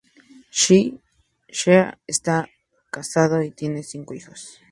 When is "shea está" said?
1.51-2.49